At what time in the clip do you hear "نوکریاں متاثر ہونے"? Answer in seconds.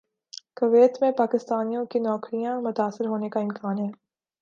1.99-3.29